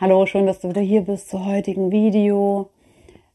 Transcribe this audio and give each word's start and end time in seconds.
Hallo, 0.00 0.24
schön, 0.24 0.46
dass 0.46 0.60
du 0.60 0.70
wieder 0.70 0.80
hier 0.80 1.02
bist 1.02 1.28
zur 1.28 1.44
heutigen 1.44 1.92
Video. 1.92 2.70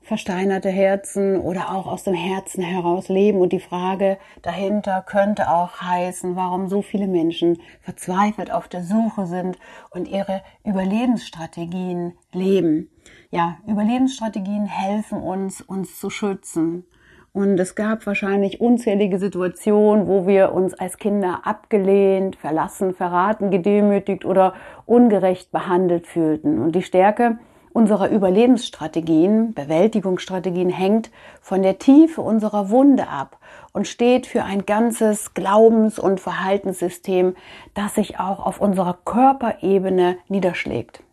Versteinerte 0.01 0.69
Herzen 0.69 1.39
oder 1.39 1.69
auch 1.69 1.85
aus 1.85 2.05
dem 2.05 2.15
Herzen 2.15 2.63
heraus 2.63 3.07
leben. 3.07 3.39
Und 3.39 3.53
die 3.53 3.59
Frage 3.59 4.17
dahinter 4.41 5.03
könnte 5.03 5.51
auch 5.51 5.79
heißen, 5.79 6.35
warum 6.35 6.67
so 6.67 6.81
viele 6.81 7.05
Menschen 7.05 7.61
verzweifelt 7.81 8.49
auf 8.49 8.67
der 8.67 8.81
Suche 8.81 9.27
sind 9.27 9.59
und 9.91 10.07
ihre 10.07 10.41
Überlebensstrategien 10.63 12.13
leben. 12.31 12.89
Ja, 13.29 13.59
Überlebensstrategien 13.67 14.65
helfen 14.65 15.21
uns, 15.21 15.61
uns 15.61 15.99
zu 15.99 16.09
schützen. 16.09 16.87
Und 17.35 17.59
es 17.59 17.75
gab 17.75 18.05
wahrscheinlich 18.05 18.61
unzählige 18.61 19.19
Situationen, 19.19 20.07
wo 20.07 20.25
wir 20.25 20.53
uns 20.53 20.73
als 20.73 20.97
Kinder 20.97 21.41
abgelehnt, 21.43 22.37
verlassen, 22.37 22.93
verraten, 22.93 23.51
gedemütigt 23.51 24.23
oder 24.23 24.53
ungerecht 24.85 25.51
behandelt 25.51 26.07
fühlten. 26.07 26.59
Und 26.59 26.75
die 26.75 26.81
Stärke 26.81 27.37
unserer 27.73 28.09
Überlebensstrategien, 28.09 29.53
Bewältigungsstrategien 29.53 30.69
hängt 30.69 31.11
von 31.41 31.61
der 31.61 31.77
Tiefe 31.77 32.21
unserer 32.21 32.69
Wunde 32.69 33.09
ab 33.09 33.37
und 33.73 33.85
steht 33.85 34.27
für 34.27 34.43
ein 34.45 34.65
ganzes 34.65 35.33
Glaubens- 35.33 35.99
und 35.99 36.21
Verhaltenssystem, 36.21 37.35
das 37.73 37.95
sich 37.95 38.17
auch 38.17 38.45
auf 38.45 38.61
unserer 38.61 38.97
Körperebene 39.03 40.15
niederschlägt. 40.29 41.04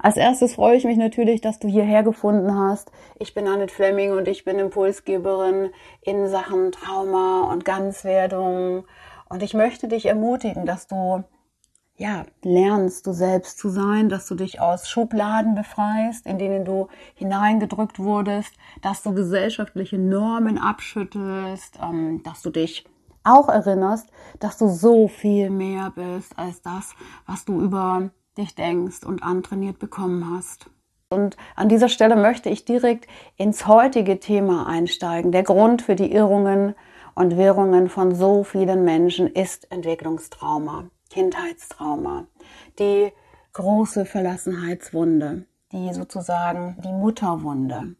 Als 0.00 0.16
erstes 0.16 0.54
freue 0.54 0.76
ich 0.76 0.84
mich 0.84 0.96
natürlich, 0.96 1.40
dass 1.40 1.58
du 1.58 1.68
hierher 1.68 2.02
gefunden 2.02 2.56
hast. 2.56 2.90
Ich 3.18 3.34
bin 3.34 3.48
Annette 3.48 3.74
Fleming 3.74 4.12
und 4.12 4.28
ich 4.28 4.44
bin 4.44 4.58
Impulsgeberin 4.58 5.70
in 6.02 6.28
Sachen 6.28 6.72
Trauma 6.72 7.50
und 7.50 7.64
Ganzwerdung. 7.64 8.84
Und 9.28 9.42
ich 9.42 9.54
möchte 9.54 9.88
dich 9.88 10.06
ermutigen, 10.06 10.66
dass 10.66 10.86
du 10.86 11.24
ja, 11.98 12.24
lernst, 12.44 13.08
du 13.08 13.12
selbst 13.12 13.58
zu 13.58 13.70
sein, 13.70 14.08
dass 14.08 14.28
du 14.28 14.36
dich 14.36 14.60
aus 14.60 14.88
Schubladen 14.88 15.56
befreist, 15.56 16.26
in 16.26 16.38
denen 16.38 16.64
du 16.64 16.86
hineingedrückt 17.16 17.98
wurdest, 17.98 18.54
dass 18.82 19.02
du 19.02 19.12
gesellschaftliche 19.12 19.98
Normen 19.98 20.58
abschüttelst, 20.58 21.80
ähm, 21.82 22.22
dass 22.22 22.42
du 22.42 22.50
dich 22.50 22.84
auch 23.24 23.48
erinnerst, 23.48 24.08
dass 24.38 24.58
du 24.58 24.68
so 24.68 25.08
viel 25.08 25.50
mehr 25.50 25.92
bist 25.94 26.38
als 26.38 26.62
das, 26.62 26.94
was 27.26 27.44
du 27.44 27.60
über 27.60 28.10
dich 28.38 28.54
denkst 28.54 29.04
und 29.04 29.22
antrainiert 29.22 29.78
bekommen 29.78 30.34
hast. 30.34 30.70
Und 31.10 31.36
an 31.56 31.68
dieser 31.68 31.88
Stelle 31.88 32.16
möchte 32.16 32.50
ich 32.50 32.64
direkt 32.64 33.06
ins 33.36 33.66
heutige 33.66 34.20
Thema 34.20 34.66
einsteigen. 34.66 35.32
Der 35.32 35.42
Grund 35.42 35.82
für 35.82 35.96
die 35.96 36.12
Irrungen 36.12 36.74
und 37.14 37.36
Wirrungen 37.36 37.88
von 37.88 38.14
so 38.14 38.44
vielen 38.44 38.84
Menschen 38.84 39.26
ist 39.26 39.70
Entwicklungstrauma, 39.72 40.84
Kindheitstrauma, 41.10 42.26
die 42.78 43.12
große 43.54 44.04
Verlassenheitswunde, 44.04 45.46
die 45.72 45.92
sozusagen 45.92 46.76
die 46.84 46.92
Mutterwunde. 46.92 47.96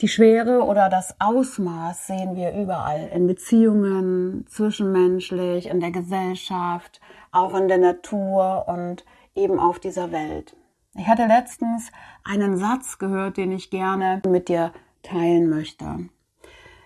Die 0.00 0.08
Schwere 0.08 0.64
oder 0.64 0.88
das 0.88 1.14
Ausmaß 1.20 2.08
sehen 2.08 2.34
wir 2.34 2.52
überall, 2.52 3.08
in 3.14 3.28
Beziehungen, 3.28 4.44
zwischenmenschlich, 4.48 5.68
in 5.68 5.78
der 5.78 5.92
Gesellschaft, 5.92 7.00
auch 7.30 7.54
in 7.54 7.68
der 7.68 7.78
Natur 7.78 8.64
und 8.66 9.04
eben 9.36 9.60
auf 9.60 9.78
dieser 9.78 10.10
Welt. 10.10 10.56
Ich 10.96 11.06
hatte 11.06 11.26
letztens 11.26 11.92
einen 12.24 12.56
Satz 12.56 12.98
gehört, 12.98 13.36
den 13.36 13.52
ich 13.52 13.70
gerne 13.70 14.20
mit 14.26 14.48
dir 14.48 14.72
teilen 15.04 15.48
möchte. 15.48 16.08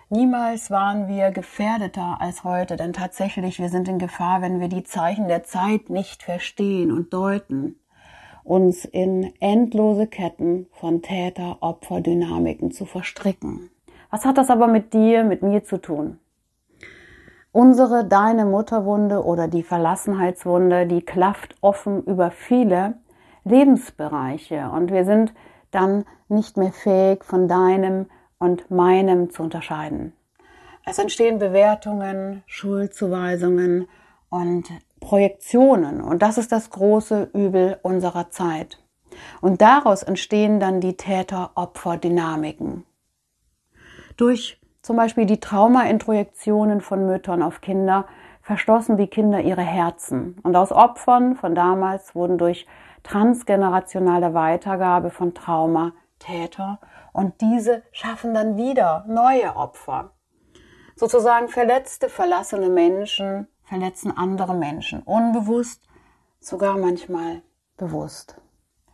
Niemals 0.09 0.69
waren 0.69 1.07
wir 1.07 1.31
gefährdeter 1.31 2.17
als 2.19 2.43
heute, 2.43 2.75
denn 2.75 2.93
tatsächlich 2.93 3.59
wir 3.59 3.69
sind 3.69 3.87
in 3.87 3.99
Gefahr, 3.99 4.41
wenn 4.41 4.59
wir 4.59 4.67
die 4.67 4.83
Zeichen 4.83 5.27
der 5.27 5.43
Zeit 5.43 5.89
nicht 5.89 6.21
verstehen 6.21 6.91
und 6.91 7.11
deuten, 7.11 7.79
uns 8.49 8.83
in 8.83 9.31
endlose 9.39 10.07
Ketten 10.07 10.65
von 10.71 11.03
Täter-Opfer-Dynamiken 11.03 12.71
zu 12.71 12.85
verstricken. 12.85 13.69
Was 14.09 14.25
hat 14.25 14.39
das 14.39 14.49
aber 14.49 14.65
mit 14.65 14.93
dir, 14.93 15.23
mit 15.23 15.43
mir 15.43 15.63
zu 15.63 15.77
tun? 15.77 16.17
Unsere, 17.51 18.05
deine 18.05 18.45
Mutterwunde 18.45 19.23
oder 19.23 19.47
die 19.47 19.61
Verlassenheitswunde, 19.61 20.87
die 20.87 21.03
klafft 21.03 21.55
offen 21.61 22.03
über 22.05 22.31
viele 22.31 22.95
Lebensbereiche 23.43 24.71
und 24.73 24.91
wir 24.91 25.05
sind 25.05 25.31
dann 25.69 26.05
nicht 26.27 26.57
mehr 26.57 26.71
fähig, 26.71 27.23
von 27.23 27.47
deinem 27.47 28.07
und 28.39 28.71
meinem 28.71 29.29
zu 29.29 29.43
unterscheiden. 29.43 30.13
Es 30.85 30.97
entstehen 30.97 31.37
Bewertungen, 31.37 32.41
Schuldzuweisungen 32.47 33.87
und 34.29 34.65
Projektionen 34.99 36.01
und 36.01 36.21
das 36.21 36.37
ist 36.37 36.51
das 36.51 36.69
große 36.69 37.29
Übel 37.33 37.79
unserer 37.81 38.29
Zeit. 38.29 38.81
Und 39.41 39.61
daraus 39.61 40.03
entstehen 40.03 40.59
dann 40.59 40.81
die 40.81 40.95
Täter-Opfer-Dynamiken. 40.95 42.85
Durch 44.17 44.59
zum 44.81 44.95
Beispiel 44.95 45.25
die 45.25 45.39
Trauma-Introjektionen 45.39 46.81
von 46.81 47.05
Müttern 47.05 47.41
auf 47.41 47.61
Kinder 47.61 48.05
verschlossen 48.41 48.97
die 48.97 49.07
Kinder 49.07 49.41
ihre 49.41 49.61
Herzen. 49.61 50.37
Und 50.43 50.55
aus 50.55 50.71
Opfern 50.71 51.35
von 51.35 51.53
damals 51.53 52.15
wurden 52.15 52.37
durch 52.37 52.65
transgenerationale 53.03 54.33
Weitergabe 54.33 55.09
von 55.09 55.33
Trauma 55.33 55.93
Täter 56.19 56.79
und 57.13 57.41
diese 57.41 57.83
schaffen 57.91 58.33
dann 58.33 58.57
wieder 58.57 59.05
neue 59.07 59.55
Opfer. 59.55 60.11
Sozusagen 60.95 61.47
verletzte, 61.47 62.09
verlassene 62.09 62.69
Menschen 62.69 63.47
verletzen 63.69 64.11
andere 64.17 64.55
Menschen, 64.55 65.03
unbewusst, 65.03 65.83
sogar 66.39 66.77
manchmal 66.77 67.43
bewusst. 67.77 68.41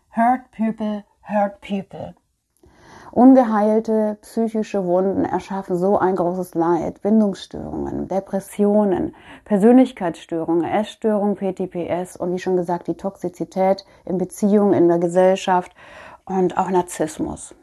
Hurt 0.09 0.51
people, 0.51 1.05
hurt 1.21 1.61
people. 1.61 2.13
Ungeheilte 3.11 4.17
psychische 4.21 4.85
Wunden 4.85 5.23
erschaffen 5.23 5.77
so 5.77 5.97
ein 5.97 6.17
großes 6.17 6.55
Leid, 6.55 7.01
Bindungsstörungen, 7.01 8.09
Depressionen, 8.09 9.15
Persönlichkeitsstörungen, 9.45 10.65
Essstörungen, 10.65 11.37
PTPS 11.37 12.17
und 12.17 12.33
wie 12.33 12.39
schon 12.39 12.57
gesagt 12.57 12.87
die 12.87 12.97
Toxizität 12.97 13.85
in 14.03 14.17
Beziehungen, 14.17 14.73
in 14.73 14.89
der 14.89 14.99
Gesellschaft 14.99 15.73
und 16.25 16.57
auch 16.57 16.69
Narzissmus. 16.69 17.55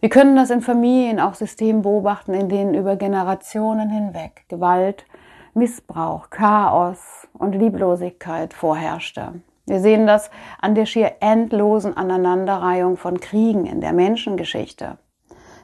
Wir 0.00 0.10
können 0.10 0.36
das 0.36 0.50
in 0.50 0.60
Familien, 0.60 1.18
auch 1.18 1.32
Systemen 1.32 1.80
beobachten, 1.80 2.34
in 2.34 2.50
denen 2.50 2.74
über 2.74 2.96
Generationen 2.96 3.88
hinweg 3.88 4.44
Gewalt, 4.48 5.06
Missbrauch, 5.54 6.30
Chaos 6.30 7.28
und 7.32 7.52
Lieblosigkeit 7.52 8.54
vorherrschte. 8.54 9.40
Wir 9.66 9.80
sehen 9.80 10.06
das 10.06 10.30
an 10.60 10.74
der 10.74 10.84
schier 10.84 11.12
endlosen 11.20 11.96
Aneinanderreihung 11.96 12.96
von 12.96 13.18
Kriegen 13.20 13.64
in 13.66 13.80
der 13.80 13.92
Menschengeschichte. 13.92 14.98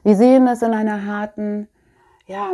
Wir 0.03 0.17
sehen 0.17 0.47
es 0.47 0.63
in 0.63 0.73
einer 0.73 1.05
harten, 1.05 1.69
ja, 2.27 2.53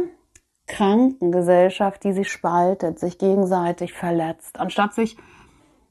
kranken 0.66 1.30
Gesellschaft, 1.30 2.02
die 2.02 2.12
sich 2.12 2.30
spaltet, 2.30 2.98
sich 2.98 3.18
gegenseitig 3.18 3.92
verletzt, 3.92 4.58
anstatt 4.58 4.94
sich 4.94 5.16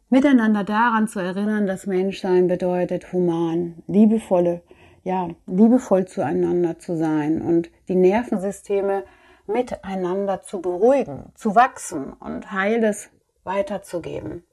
miteinander 0.10 0.64
daran 0.64 1.08
zu 1.08 1.20
erinnern, 1.20 1.68
dass 1.68 1.88
Menschsein 1.88 2.48
bedeutet, 2.48 3.14
human, 3.14 3.76
liebevolle, 3.88 4.62
ja, 5.04 5.30
liebevoll 5.46 6.06
zueinander 6.06 6.80
zu 6.80 6.98
sein 6.98 7.42
und 7.42 7.70
die 7.88 7.96
Nervensysteme 7.96 9.04
miteinander 9.48 10.42
zu 10.42 10.62
beruhigen, 10.62 11.32
zu 11.36 11.56
wachsen 11.56 12.14
und 12.14 12.52
Heiles 12.52 13.10
weiterzugeben. 13.44 14.44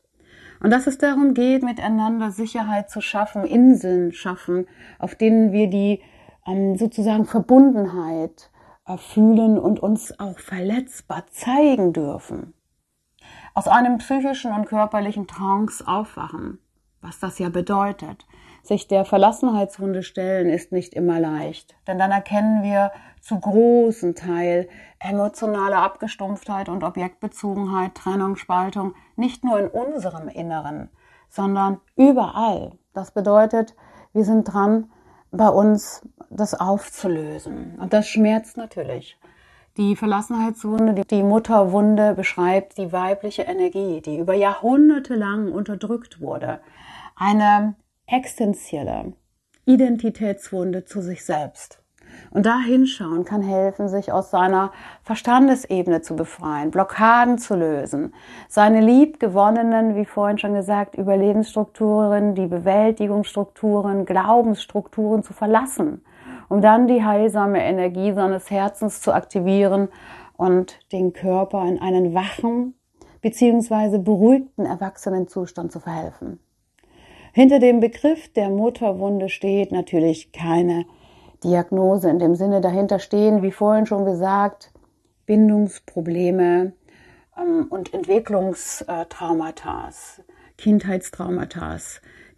Und 0.60 0.70
dass 0.70 0.86
es 0.86 0.98
darum 0.98 1.34
geht, 1.34 1.62
miteinander 1.62 2.30
Sicherheit 2.30 2.88
zu 2.88 3.00
schaffen, 3.00 3.44
Inseln 3.44 4.12
schaffen, 4.12 4.68
auf 4.98 5.16
denen 5.16 5.52
wir 5.52 5.68
die 5.68 6.02
ähm, 6.46 6.76
sozusagen 6.76 7.26
Verbundenheit 7.26 8.50
äh, 8.86 8.96
fühlen 8.96 9.58
und 9.58 9.80
uns 9.80 10.18
auch 10.20 10.38
verletzbar 10.38 11.26
zeigen 11.30 11.92
dürfen. 11.92 12.54
Aus 13.54 13.66
einem 13.66 13.98
psychischen 13.98 14.52
und 14.52 14.66
körperlichen 14.66 15.26
Trance 15.26 15.86
aufwachen, 15.86 16.58
was 17.00 17.18
das 17.18 17.38
ja 17.38 17.48
bedeutet. 17.48 18.26
Sich 18.62 18.86
der 18.86 19.04
Verlassenheitswunde 19.04 20.04
stellen 20.04 20.48
ist 20.48 20.70
nicht 20.70 20.94
immer 20.94 21.18
leicht, 21.18 21.74
denn 21.88 21.98
dann 21.98 22.12
erkennen 22.12 22.62
wir 22.62 22.92
zu 23.20 23.38
großen 23.38 24.14
Teil 24.14 24.68
emotionale 25.00 25.76
Abgestumpftheit 25.76 26.68
und 26.68 26.84
Objektbezogenheit, 26.84 27.94
Trennung, 27.94 28.36
Spaltung, 28.36 28.94
nicht 29.16 29.44
nur 29.44 29.58
in 29.58 29.68
unserem 29.68 30.28
Inneren, 30.28 30.90
sondern 31.28 31.80
überall. 31.96 32.72
Das 32.94 33.10
bedeutet, 33.10 33.74
wir 34.12 34.24
sind 34.24 34.44
dran, 34.44 34.90
bei 35.32 35.48
uns 35.48 36.06
das 36.30 36.54
aufzulösen. 36.54 37.78
Und 37.80 37.92
das 37.92 38.06
schmerzt 38.06 38.56
natürlich. 38.56 39.18
Die 39.78 39.96
Verlassenheitswunde, 39.96 41.04
die 41.06 41.22
Mutterwunde 41.22 42.14
beschreibt 42.14 42.76
die 42.76 42.92
weibliche 42.92 43.42
Energie, 43.42 44.02
die 44.02 44.18
über 44.18 44.34
Jahrhunderte 44.34 45.14
lang 45.14 45.50
unterdrückt 45.50 46.20
wurde. 46.20 46.60
Eine 47.16 47.74
existenzielle 48.12 49.14
Identitätswunde 49.64 50.84
zu 50.84 51.00
sich 51.00 51.24
selbst. 51.24 51.82
Und 52.30 52.44
da 52.44 52.60
hinschauen 52.60 53.24
kann 53.24 53.40
helfen, 53.40 53.88
sich 53.88 54.12
aus 54.12 54.30
seiner 54.30 54.70
Verstandesebene 55.02 56.02
zu 56.02 56.14
befreien, 56.14 56.70
Blockaden 56.70 57.38
zu 57.38 57.54
lösen, 57.54 58.12
seine 58.48 58.82
liebgewonnenen, 58.82 59.96
wie 59.96 60.04
vorhin 60.04 60.36
schon 60.36 60.52
gesagt, 60.52 60.94
Überlebensstrukturen, 60.94 62.34
die 62.34 62.46
Bewältigungsstrukturen, 62.46 64.04
Glaubensstrukturen 64.04 65.22
zu 65.22 65.32
verlassen, 65.32 66.04
um 66.50 66.60
dann 66.60 66.86
die 66.86 67.02
heilsame 67.02 67.64
Energie 67.64 68.12
seines 68.12 68.50
Herzens 68.50 69.00
zu 69.00 69.14
aktivieren 69.14 69.88
und 70.36 70.78
den 70.92 71.14
Körper 71.14 71.66
in 71.66 71.80
einen 71.80 72.12
wachen 72.12 72.74
bzw. 73.22 73.96
beruhigten 73.96 74.66
Erwachsenenzustand 74.66 75.72
zu 75.72 75.80
verhelfen. 75.80 76.40
Hinter 77.34 77.60
dem 77.60 77.80
Begriff 77.80 78.30
der 78.34 78.50
Mutterwunde 78.50 79.30
steht 79.30 79.72
natürlich 79.72 80.32
keine 80.32 80.84
Diagnose 81.42 82.10
in 82.10 82.18
dem 82.18 82.34
Sinne 82.34 82.60
dahinter 82.60 82.98
stehen, 82.98 83.42
wie 83.42 83.52
vorhin 83.52 83.86
schon 83.86 84.04
gesagt, 84.04 84.70
Bindungsprobleme 85.24 86.74
ähm, 87.38 87.66
und 87.70 87.94
Entwicklungstraumata, 87.94 89.88
Kindheitstraumata, 90.58 91.78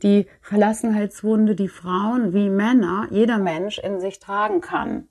die 0.05 0.27
Verlassenheitswunde, 0.41 1.57
die 1.57 1.69
Frauen 1.69 2.33
wie 2.33 2.49
Männer, 2.49 3.09
jeder 3.11 3.39
Mensch 3.39 3.79
in 3.79 3.99
sich 3.99 4.21
tragen 4.21 4.61
kann. 4.61 5.09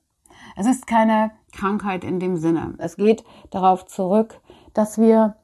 Es 0.56 0.66
ist 0.66 0.88
keine 0.88 1.32
Krankheit 1.52 2.06
in 2.06 2.22
dem 2.22 2.38
Sinne. 2.38 2.76
Es 2.78 2.96
geht 2.96 3.26
darauf 3.50 3.86
zurück, 3.86 4.40
dass 4.74 4.98
wir 4.98 5.36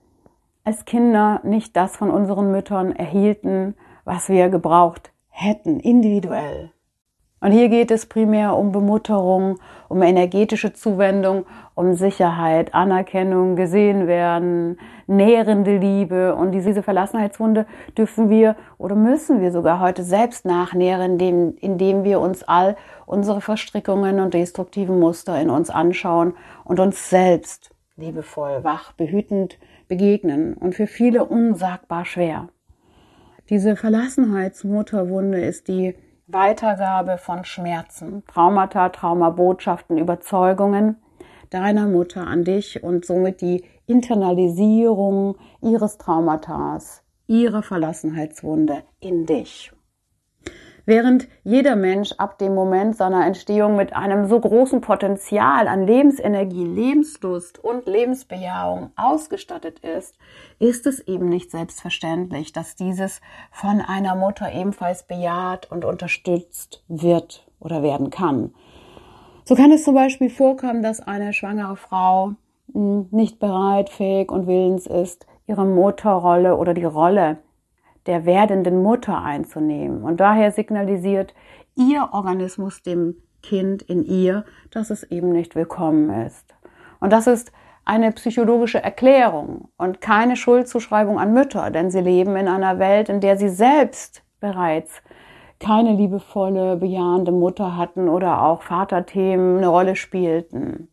als 0.64 0.86
Kinder 0.86 1.42
nicht 1.44 1.76
das 1.76 1.98
von 1.98 2.10
unseren 2.10 2.52
Müttern 2.52 2.96
erhielten, 2.96 3.76
was 4.10 4.28
wir 4.28 4.50
gebraucht 4.50 5.12
hätten, 5.30 5.80
individuell. 5.80 6.72
Und 7.42 7.52
hier 7.52 7.70
geht 7.70 7.92
es 7.92 8.08
primär 8.08 8.58
um 8.58 8.72
Bemutterung, 8.72 9.60
um 9.88 10.02
energetische 10.02 10.74
Zuwendung, 10.74 11.46
um 11.76 11.94
Sicherheit, 11.94 12.74
Anerkennung, 12.74 13.56
gesehen 13.56 14.08
werden, 14.08 14.80
nährende 15.06 15.78
Liebe. 15.78 16.36
Und 16.36 16.54
diese 16.54 16.82
Verlassenheitswunde 16.82 17.68
dürfen 17.96 18.32
wir 18.32 18.56
oder 18.80 18.96
müssen 18.96 19.42
wir 19.42 19.52
sogar 19.52 19.80
heute 19.80 20.02
selbst 20.02 20.44
nachnähren, 20.44 21.12
indem, 21.12 21.56
indem 21.60 22.04
wir 22.04 22.20
uns 22.20 22.42
all 22.42 22.78
unsere 23.06 23.42
Verstrickungen 23.42 24.20
und 24.20 24.34
destruktiven 24.34 25.00
Muster 25.00 25.40
in 25.40 25.52
uns 25.52 25.70
anschauen 25.70 26.34
und 26.64 26.80
uns 26.80 27.12
selbst 27.12 27.70
liebevoll, 27.96 28.64
wach, 28.64 28.92
behütend 28.94 29.60
begegnen. 29.88 30.56
Und 30.56 30.74
für 30.74 30.88
viele 30.88 31.26
unsagbar 31.26 32.06
schwer. 32.06 32.50
Diese 33.50 33.75
Verlassenheitsmutterwunde 33.75 35.42
ist 35.42 35.68
die 35.68 35.96
Weitergabe 36.28 37.18
von 37.18 37.46
Schmerzen, 37.46 38.24
Traumata, 38.28 38.90
Traumabotschaften, 38.90 39.98
Überzeugungen 39.98 40.98
deiner 41.50 41.88
Mutter 41.88 42.28
an 42.28 42.44
dich 42.44 42.84
und 42.84 43.06
somit 43.06 43.42
die 43.42 43.63
Internalisierung 43.88 45.36
ihres 45.63 45.98
Traumatas, 45.98 47.01
ihrer 47.25 47.63
Verlassenheitswunde 47.63 48.84
in 49.00 49.25
dich. 49.25 49.72
Während 50.90 51.28
jeder 51.44 51.76
Mensch 51.76 52.14
ab 52.14 52.40
dem 52.40 52.56
Moment 52.56 52.96
seiner 52.96 53.24
Entstehung 53.24 53.76
mit 53.76 53.96
einem 53.96 54.28
so 54.28 54.40
großen 54.40 54.82
Potenzial 54.82 55.68
an 55.68 55.86
Lebensenergie, 55.86 56.66
Lebenslust 56.66 57.64
und 57.64 57.86
Lebensbejahung 57.86 58.90
ausgestattet 58.96 59.78
ist, 59.82 60.16
ist 60.58 60.88
es 60.88 61.00
eben 61.02 61.30
nicht 61.30 61.52
selbstverständlich, 61.52 62.54
dass 62.54 62.76
dieses 62.76 63.22
von 63.52 63.82
einer 63.82 64.16
Mutter 64.16 64.52
ebenfalls 64.52 65.04
bejaht 65.04 65.72
und 65.72 65.86
unterstützt 65.86 66.84
wird 66.88 67.48
oder 67.60 67.84
werden 67.84 68.10
kann. 68.10 68.56
So 69.46 69.54
kann 69.54 69.72
es 69.72 69.84
zum 69.84 69.94
Beispiel 69.94 70.32
vorkommen, 70.32 70.82
dass 70.82 71.02
eine 71.02 71.34
schwangere 71.34 71.76
Frau 71.76 72.32
hm, 72.74 73.10
nicht 73.12 73.38
bereit, 73.38 73.92
fähig 73.92 74.32
und 74.32 74.48
willens 74.48 74.88
ist, 74.88 75.28
ihre 75.46 75.68
Mutterrolle 75.68 76.58
oder 76.58 76.74
die 76.74 76.84
Rolle 76.84 77.38
der 78.10 78.26
werdenden 78.26 78.82
Mutter 78.82 79.22
einzunehmen. 79.22 80.04
Und 80.04 80.20
daher 80.20 80.52
signalisiert 80.52 81.36
ihr 81.76 82.10
Organismus 82.12 82.82
dem 82.82 83.16
Kind 83.44 83.84
in 83.84 84.04
ihr, 84.04 84.46
dass 84.72 84.90
es 84.90 85.04
eben 85.04 85.32
nicht 85.32 85.56
willkommen 85.56 86.10
ist. 86.26 86.56
Und 87.00 87.14
das 87.14 87.28
ist 87.28 87.52
eine 87.86 88.12
psychologische 88.12 88.84
Erklärung 88.84 89.70
und 89.78 90.02
keine 90.02 90.36
Schuldzuschreibung 90.36 91.20
an 91.20 91.34
Mütter, 91.34 91.70
denn 91.70 91.92
sie 91.92 92.02
leben 92.02 92.36
in 92.36 92.48
einer 92.48 92.80
Welt, 92.80 93.10
in 93.10 93.22
der 93.22 93.38
sie 93.38 93.50
selbst 93.50 94.24
bereits 94.40 95.04
keine 95.60 95.94
liebevolle, 95.94 96.78
bejahende 96.78 97.32
Mutter 97.32 97.78
hatten 97.78 98.10
oder 98.10 98.42
auch 98.42 98.64
Vaterthemen 98.64 99.58
eine 99.58 99.68
Rolle 99.68 99.96
spielten. 99.96 100.90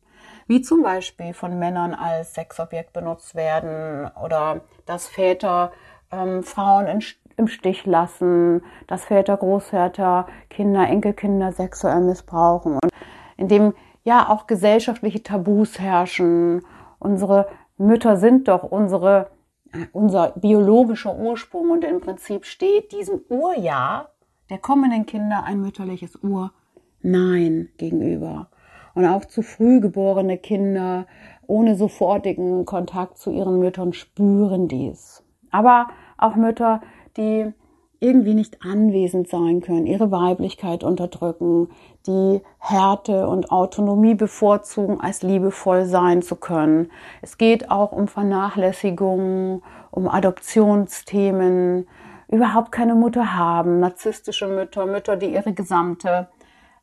Wie 0.47 0.61
zum 0.61 0.83
Beispiel 0.83 1.33
von 1.33 1.59
Männern 1.59 1.95
als 1.95 2.35
Sexobjekt 2.35 2.93
benutzt 2.93 3.35
werden 3.35 4.11
oder 4.23 4.61
dass 4.85 5.09
Väter 5.09 5.73
ähm, 6.11 6.43
Frauen 6.43 6.87
in, 6.87 7.03
im 7.37 7.49
Stich 7.49 7.87
lassen, 7.87 8.63
dass 8.87 9.05
Väter, 9.05 9.37
Großväter, 9.37 10.27
Kinder, 10.51 10.89
Enkelkinder 10.89 11.53
sexuell 11.53 12.01
missbrauchen 12.01 12.75
und 12.75 12.91
indem 13.37 13.75
ja 14.05 14.29
auch 14.29 14.47
gesellschaftliche 14.47 15.23
Tabus 15.23 15.79
herrschen. 15.79 16.63
Unsere 16.99 17.49
Mütter 17.77 18.17
sind 18.17 18.49
doch 18.49 18.63
unsere 18.63 19.31
äh, 19.73 19.87
unser 19.93 20.33
biologischer 20.37 21.17
Ursprung 21.17 21.71
und 21.71 21.85
im 21.85 22.01
Prinzip 22.01 22.45
steht 22.45 22.93
diesem 22.93 23.21
Urjahr 23.29 24.11
der 24.49 24.59
kommenden 24.59 25.07
Kinder 25.07 25.43
ein 25.45 25.61
mütterliches 25.61 26.17
Urnein 26.17 27.69
gegenüber. 27.77 28.49
Und 28.95 29.05
auch 29.05 29.27
zu 29.27 29.43
früh 29.43 29.81
geborene 29.81 30.39
Kinder 30.39 31.07
ohne 31.47 31.77
sofortigen 31.77 32.65
Kontakt 32.65 33.19
zu 33.19 33.31
ihren 33.31 33.59
Müttern 33.59 33.93
spüren 33.93 34.69
dies 34.69 35.26
aber 35.57 35.89
auch 36.19 36.37
Mütter, 36.37 36.83
die 37.17 37.51
irgendwie 37.99 38.35
nicht 38.35 38.63
anwesend 38.63 39.29
sein 39.29 39.63
können, 39.63 39.87
ihre 39.87 40.11
Weiblichkeit 40.11 40.85
unterdrücken, 40.85 41.71
die 42.07 42.43
Härte 42.59 43.27
und 43.27 43.51
Autonomie 43.51 44.15
bevorzugen, 44.15 45.01
als 45.01 45.23
liebevoll 45.23 45.87
sein 45.87 46.21
zu 46.21 46.37
können. 46.37 46.91
Es 47.23 47.39
geht 47.39 47.71
auch 47.71 47.93
um 47.93 48.07
Vernachlässigung, 48.07 49.63
um 49.91 50.09
Adoptionsthemen, 50.09 51.89
überhaupt 52.29 52.71
keine 52.71 52.95
Mutter 52.95 53.35
haben, 53.35 53.81
narzisstische 53.81 54.47
Mütter, 54.47 54.85
Mütter, 54.85 55.17
die 55.17 55.33
ihre 55.33 55.55
gesamte 55.55 56.29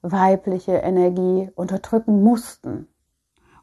weibliche 0.01 0.77
Energie 0.77 1.51
unterdrücken 1.53 2.23
mussten. 2.23 2.87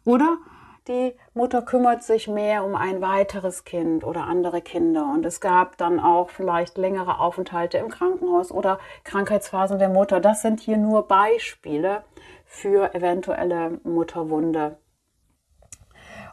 Oder 0.05 0.39
die 0.89 1.15
Mutter 1.35 1.63
kümmert 1.63 2.03
sich 2.03 2.27
mehr 2.29 2.65
um 2.65 2.75
ein 2.75 3.01
weiteres 3.01 3.65
Kind 3.65 4.05
oder 4.05 4.27
andere 4.27 4.61
Kinder. 4.63 5.11
Und 5.13 5.25
es 5.27 5.41
gab 5.41 5.77
dann 5.77 6.01
auch 6.01 6.31
vielleicht 6.31 6.79
längere 6.79 7.21
Aufenthalte 7.21 7.79
im 7.79 7.89
Krankenhaus 7.89 8.51
oder 8.51 8.79
Krankheitsphasen 9.05 9.79
der 9.79 9.89
Mutter. 9.89 10.21
Das 10.21 10.43
sind 10.43 10.61
hier 10.61 10.77
nur 10.77 11.07
Beispiele 11.07 12.03
für 12.45 12.95
eventuelle 12.95 13.81
Mutterwunde. 13.85 14.79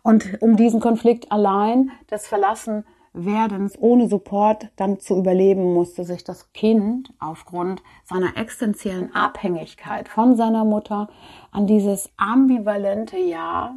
Und 0.04 0.42
um 0.42 0.56
diesen 0.56 0.80
Konflikt 0.80 1.32
allein 1.32 1.92
des 2.10 2.28
Verlassenwerdens 2.28 3.78
ohne 3.78 4.08
Support 4.08 4.70
dann 4.78 5.00
zu 5.00 5.18
überleben, 5.18 5.74
musste 5.74 6.06
sich 6.06 6.24
das 6.24 6.54
Kind 6.54 7.14
aufgrund 7.20 7.84
seiner 8.06 8.38
existenziellen 8.38 9.14
Abhängigkeit 9.14 10.08
von 10.08 10.38
seiner 10.38 10.64
Mutter 10.64 11.10
an 11.52 11.68
dieses 11.68 12.10
ambivalente 12.16 13.18
Ja 13.18 13.76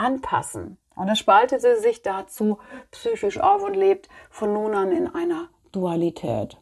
anpassen. 0.00 0.78
Und 0.96 1.08
es 1.08 1.18
spaltete 1.18 1.76
sich 1.80 2.02
dazu 2.02 2.58
psychisch 2.90 3.38
auf 3.38 3.62
und 3.62 3.74
lebt 3.74 4.08
von 4.30 4.52
nun 4.52 4.74
an 4.74 4.92
in 4.92 5.14
einer 5.14 5.48
Dualität. 5.72 6.58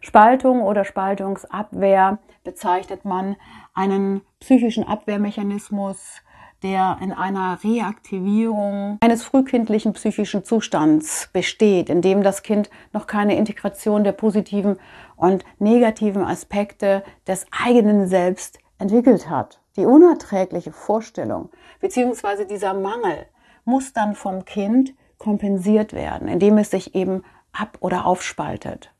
Spaltung 0.00 0.62
oder 0.62 0.84
Spaltungsabwehr 0.84 2.18
bezeichnet 2.44 3.04
man 3.04 3.36
einen 3.72 4.22
psychischen 4.40 4.86
Abwehrmechanismus, 4.86 6.22
der 6.62 6.98
in 7.00 7.12
einer 7.12 7.58
Reaktivierung 7.62 8.98
eines 9.00 9.24
frühkindlichen 9.24 9.92
psychischen 9.94 10.44
Zustands 10.44 11.28
besteht, 11.32 11.88
in 11.88 12.02
dem 12.02 12.22
das 12.22 12.42
Kind 12.42 12.70
noch 12.92 13.06
keine 13.06 13.36
Integration 13.36 14.04
der 14.04 14.12
positiven 14.12 14.78
und 15.16 15.44
negativen 15.58 16.24
Aspekte 16.24 17.02
des 17.26 17.46
eigenen 17.64 18.06
Selbst 18.06 18.58
entwickelt 18.78 19.28
hat. 19.28 19.61
Die 19.76 19.86
unerträgliche 19.86 20.72
Vorstellung 20.72 21.50
bzw. 21.80 22.44
dieser 22.44 22.74
Mangel 22.74 23.26
muss 23.64 23.92
dann 23.92 24.14
vom 24.14 24.44
Kind 24.44 24.94
kompensiert 25.18 25.92
werden, 25.92 26.28
indem 26.28 26.58
es 26.58 26.70
sich 26.70 26.94
eben 26.94 27.22
ab- 27.52 27.78
oder 27.80 28.06
aufspaltet. 28.06 28.92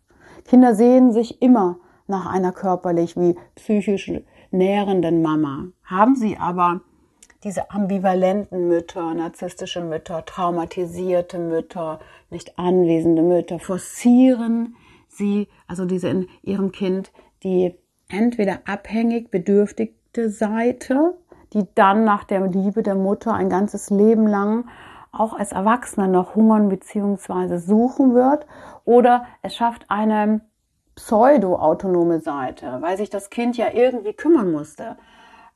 Kinder 0.44 0.74
sehen 0.74 1.12
sich 1.12 1.42
immer 1.42 1.78
nach 2.06 2.26
einer 2.26 2.52
körperlich 2.52 3.16
wie 3.16 3.36
psychisch 3.54 4.10
nährenden 4.50 5.22
Mama. 5.22 5.68
Haben 5.84 6.14
sie 6.14 6.36
aber 6.38 6.80
diese 7.44 7.70
ambivalenten 7.70 8.68
Mütter, 8.68 9.14
narzisstische 9.14 9.80
Mütter, 9.80 10.24
traumatisierte 10.24 11.38
Mütter, 11.38 11.98
nicht 12.30 12.58
anwesende 12.58 13.22
Mütter, 13.22 13.58
forcieren 13.58 14.76
sie, 15.08 15.48
also 15.66 15.84
diese 15.84 16.08
in 16.08 16.28
ihrem 16.42 16.70
Kind, 16.70 17.10
die 17.42 17.74
entweder 18.08 18.60
abhängig, 18.66 19.30
bedürftig 19.30 19.94
unterdrückte 20.12 20.30
Seite, 20.30 21.14
die 21.52 21.66
dann 21.74 22.04
nach 22.04 22.24
der 22.24 22.46
Liebe 22.46 22.82
der 22.82 22.94
Mutter 22.94 23.32
ein 23.32 23.48
ganzes 23.48 23.90
Leben 23.90 24.26
lang 24.26 24.68
auch 25.10 25.34
als 25.34 25.52
Erwachsener 25.52 26.06
noch 26.06 26.34
hungern 26.34 26.68
bzw. 26.68 27.58
suchen 27.58 28.14
wird. 28.14 28.46
Oder 28.84 29.26
es 29.42 29.54
schafft 29.54 29.84
eine 29.88 30.40
pseudo-autonome 30.94 32.20
Seite, 32.20 32.78
weil 32.80 32.96
sich 32.96 33.10
das 33.10 33.30
Kind 33.30 33.56
ja 33.56 33.66
irgendwie 33.72 34.14
kümmern 34.14 34.50
musste. 34.52 34.96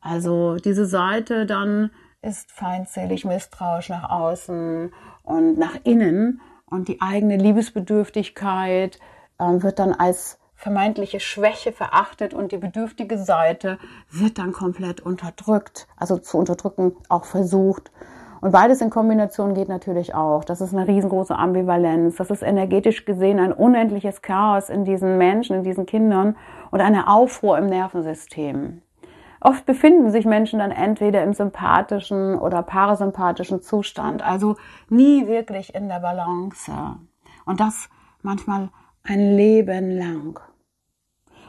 Also 0.01 0.57
diese 0.57 0.87
Seite 0.87 1.47
dann 1.47 1.91
ist 2.23 2.51
feindselig, 2.51 3.25
misstrauisch 3.25 3.89
nach 3.89 4.11
außen 4.11 4.93
und 5.23 5.59
nach 5.59 5.77
innen 5.85 6.41
und 6.67 6.89
die 6.89 7.01
eigene 7.01 7.37
Liebesbedürftigkeit 7.37 8.99
äh, 9.39 9.63
wird 9.63 9.79
dann 9.79 9.93
als 9.93 10.39
vermeintliche 10.57 11.21
Schwäche 11.21 11.71
verachtet 11.71 12.35
und 12.35 12.51
die 12.51 12.57
bedürftige 12.57 13.19
Seite 13.19 13.79
wird 14.11 14.39
dann 14.39 14.53
komplett 14.53 15.01
unterdrückt, 15.01 15.87
also 15.97 16.19
zu 16.19 16.39
unterdrücken 16.39 16.97
auch 17.09 17.27
versucht. 17.27 17.93
Und 18.41 18.53
beides 18.53 18.81
in 18.81 18.91
Kombination 18.91 19.55
geht 19.55 19.69
natürlich 19.69 20.15
auch. 20.15 20.45
Das 20.45 20.61
ist 20.61 20.75
eine 20.75 20.87
riesengroße 20.87 21.37
Ambivalenz. 21.37 22.17
Das 22.17 22.31
ist 22.31 22.43
energetisch 22.43 23.05
gesehen 23.05 23.39
ein 23.39 23.53
unendliches 23.53 24.23
Chaos 24.23 24.69
in 24.69 24.85
diesen 24.85 25.19
Menschen, 25.19 25.57
in 25.57 25.63
diesen 25.63 25.87
Kindern 25.87 26.37
und 26.71 26.81
eine 26.81 27.09
Aufruhr 27.09 27.59
im 27.59 27.67
Nervensystem. 27.67 28.83
Oft 29.41 29.67
befinden 29.67 30.11
sich 30.11 30.25
Menschen 30.25 30.59
dann 30.61 30.71
entweder 30.71 31.23
im 31.23 31.35
sympathischen 31.35 32.39
oder 32.39 32.63
parasympathischen 32.63 33.63
Zustand, 33.63 34.23
also 34.23 34.57
nie 34.89 35.27
wirklich 35.27 35.75
in 35.75 35.89
der 35.89 36.01
Balance. 36.01 36.73
Und 37.45 37.61
das 37.61 37.89
manchmal 38.23 38.71
ein 39.09 39.37
Leben 39.37 39.97
lang. 39.97 40.41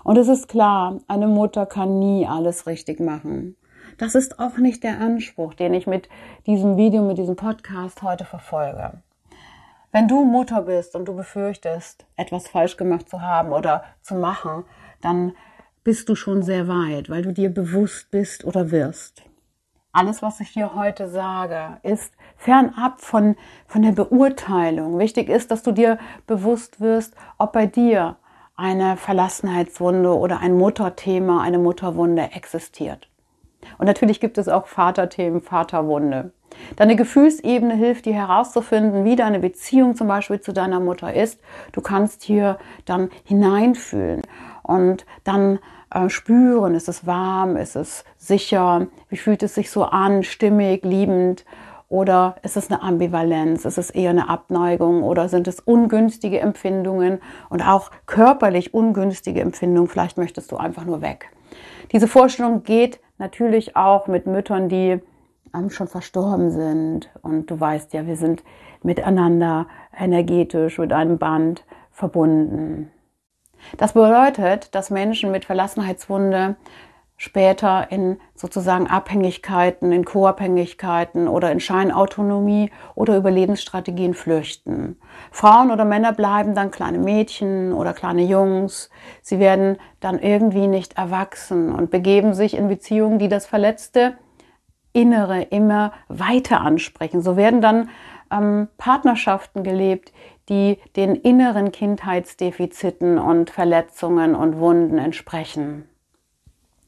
Und 0.04 0.18
es 0.18 0.28
ist 0.28 0.48
klar, 0.48 1.00
eine 1.08 1.28
Mutter 1.28 1.66
kann 1.66 2.00
nie 2.00 2.28
alles 2.28 2.68
richtig 2.68 3.00
machen. 3.00 3.58
Das 3.98 4.14
ist 4.14 4.40
auch 4.40 4.58
nicht 4.58 4.84
der 4.84 5.00
Anspruch, 5.00 5.56
den 5.56 5.74
ich 5.74 5.88
mit 5.88 6.08
diesem 6.46 6.78
Video, 6.78 7.02
mit 7.04 7.18
diesem 7.18 7.36
Podcast 7.36 8.04
heute 8.04 8.26
verfolge. 8.26 9.02
Wenn 9.92 10.08
du 10.08 10.24
Mutter 10.24 10.62
bist 10.62 10.96
und 10.96 11.06
du 11.06 11.16
befürchtest, 11.16 12.06
etwas 12.16 12.48
falsch 12.48 12.78
gemacht 12.78 13.10
zu 13.10 13.22
haben 13.22 13.52
oder 13.52 13.84
zu 14.02 14.16
machen, 14.16 14.64
dann 15.02 15.34
bist 15.84 16.10
du 16.10 16.16
schon 16.16 16.44
sehr 16.44 16.68
weit, 16.68 17.10
weil 17.10 17.24
du 17.24 17.34
dir 17.34 17.50
bewusst 17.50 18.12
bist 18.12 18.46
oder 18.46 18.70
wirst. 18.70 19.24
Alles, 19.94 20.22
was 20.22 20.40
ich 20.42 20.50
hier 20.50 20.76
heute 20.76 21.10
sage, 21.10 21.80
ist 21.82 22.14
fernab 22.38 23.02
von, 23.02 23.36
von 23.68 23.82
der 23.82 23.92
Beurteilung. 23.92 25.00
Wichtig 25.00 25.30
ist, 25.30 25.52
dass 25.52 25.64
du 25.64 25.72
dir 25.72 25.98
bewusst 26.26 26.80
wirst, 26.80 27.16
ob 27.38 27.54
bei 27.54 27.66
dir 27.66 28.18
eine 28.56 28.98
Verlassenheitswunde 28.98 30.18
oder 30.18 30.40
ein 30.40 30.58
Mutterthema, 30.58 31.42
eine 31.42 31.60
Mutterwunde 31.60 32.30
existiert. 32.34 33.10
Und 33.78 33.86
natürlich 33.86 34.20
gibt 34.20 34.38
es 34.38 34.48
auch 34.48 34.68
Vaterthemen, 34.68 35.42
Vaterwunde. 35.42 36.32
Deine 36.76 36.96
Gefühlsebene 36.96 37.76
hilft 37.76 38.06
dir 38.06 38.14
herauszufinden, 38.14 39.04
wie 39.04 39.16
deine 39.16 39.40
Beziehung 39.40 39.96
zum 39.96 40.08
Beispiel 40.08 40.40
zu 40.40 40.54
deiner 40.54 40.80
Mutter 40.80 41.14
ist. 41.14 41.40
Du 41.72 41.82
kannst 41.82 42.24
hier 42.24 42.58
dann 42.86 43.10
hineinfühlen 43.26 44.22
und 44.64 45.06
dann 45.24 45.60
äh, 45.94 46.10
spüren, 46.10 46.76
ist 46.76 46.88
es 46.88 47.06
warm, 47.06 47.58
ist 47.58 47.76
es 47.76 48.04
sicher, 48.18 48.88
wie 49.10 49.18
fühlt 49.18 49.44
es 49.44 49.56
sich 49.56 49.70
so 49.70 49.84
an, 49.84 50.24
stimmig, 50.24 50.84
liebend 50.84 51.46
oder 51.90 52.36
ist 52.44 52.58
es 52.58 52.70
eine 52.70 52.82
Ambivalenz, 52.82 53.66
ist 53.66 53.78
es 53.78 53.90
eher 53.90 54.10
eine 54.10 54.30
Abneigung 54.30 55.04
oder 55.04 55.30
sind 55.30 55.48
es 55.48 55.60
ungünstige 55.60 56.40
Empfindungen 56.40 57.20
und 57.50 57.62
auch 57.62 57.92
körperlich 58.06 58.74
ungünstige 58.74 59.42
Empfindungen, 59.42 59.90
vielleicht 59.90 60.18
möchtest 60.18 60.52
du 60.52 60.58
einfach 60.58 60.86
nur 60.86 61.02
weg. 61.02 61.32
Diese 61.92 62.08
Vorstellung 62.08 62.64
geht 62.64 63.00
natürlich 63.18 63.76
auch 63.76 64.08
mit 64.08 64.28
Müttern, 64.28 64.70
die 64.70 65.02
schon 65.70 65.88
verstorben 65.88 66.52
sind 66.52 67.10
und 67.24 67.50
du 67.50 67.60
weißt 67.60 67.94
ja, 67.94 68.06
wir 68.06 68.16
sind 68.16 68.44
miteinander 68.84 69.66
energetisch 69.98 70.78
mit 70.78 70.94
einem 70.94 71.18
Band 71.18 71.66
verbunden. 71.92 72.92
Das 73.78 73.94
bedeutet, 73.94 74.76
dass 74.76 74.92
Menschen 74.92 75.32
mit 75.32 75.46
Verlassenheitswunde 75.46 76.58
später 77.18 77.88
in 77.92 78.20
sozusagen 78.36 78.88
Abhängigkeiten, 78.88 79.92
in 79.92 80.06
Co-Abhängigkeiten 80.06 81.28
oder 81.28 81.52
in 81.52 81.60
Scheinautonomie 81.60 82.72
oder 82.94 83.18
Überlebensstrategien 83.18 84.14
flüchten. 84.14 84.98
Frauen 85.32 85.72
oder 85.72 85.84
Männer 85.84 86.14
bleiben 86.14 86.54
dann 86.54 86.70
kleine 86.70 87.00
Mädchen 87.00 87.74
oder 87.74 87.94
kleine 87.94 88.24
Jungs. 88.24 88.92
Sie 89.24 89.40
werden 89.40 89.78
dann 90.00 90.20
irgendwie 90.20 90.68
nicht 90.68 90.98
erwachsen 90.98 91.74
und 91.74 91.90
begeben 91.90 92.36
sich 92.36 92.56
in 92.56 92.68
Beziehungen, 92.68 93.18
die 93.18 93.30
das 93.30 93.48
verletzte 93.48 94.16
Innere 94.94 95.42
immer 95.42 95.94
weiter 96.08 96.62
ansprechen. 96.62 97.22
So 97.22 97.36
werden 97.36 97.62
dann 97.62 97.90
ähm, 98.32 98.68
Partnerschaften 98.78 99.64
gelebt, 99.64 100.14
die 100.50 100.78
den 100.96 101.16
inneren 101.16 101.72
Kindheitsdefiziten 101.72 103.18
und 103.18 103.50
Verletzungen 103.50 104.36
und 104.36 104.60
Wunden 104.60 105.00
entsprechen. 105.00 105.90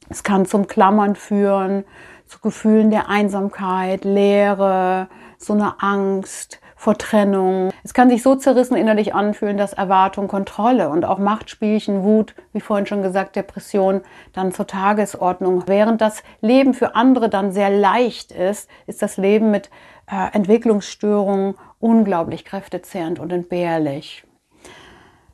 Es 0.09 0.23
kann 0.23 0.45
zum 0.45 0.67
Klammern 0.67 1.15
führen, 1.15 1.85
zu 2.25 2.39
Gefühlen 2.39 2.91
der 2.91 3.09
Einsamkeit, 3.09 4.03
Leere, 4.03 5.07
so 5.37 5.53
eine 5.53 5.81
Angst 5.81 6.59
vor 6.75 6.97
Trennung. 6.97 7.71
Es 7.83 7.93
kann 7.93 8.09
sich 8.09 8.23
so 8.23 8.35
zerrissen 8.35 8.77
innerlich 8.77 9.13
anfühlen, 9.13 9.57
dass 9.57 9.73
Erwartung, 9.73 10.27
Kontrolle 10.27 10.89
und 10.89 11.05
auch 11.05 11.17
Machtspielchen, 11.17 12.03
Wut, 12.03 12.35
wie 12.53 12.61
vorhin 12.61 12.85
schon 12.85 13.01
gesagt, 13.01 13.35
Depression 13.35 14.01
dann 14.33 14.53
zur 14.53 14.65
Tagesordnung. 14.65 15.63
Während 15.67 15.99
das 15.99 16.23
Leben 16.41 16.73
für 16.73 16.95
andere 16.95 17.29
dann 17.29 17.51
sehr 17.51 17.69
leicht 17.69 18.31
ist, 18.31 18.69
ist 18.87 19.01
das 19.01 19.17
Leben 19.17 19.51
mit 19.51 19.69
äh, 20.09 20.33
Entwicklungsstörungen 20.33 21.55
unglaublich 21.79 22.45
kräftezehrend 22.45 23.19
und 23.19 23.31
entbehrlich. 23.33 24.23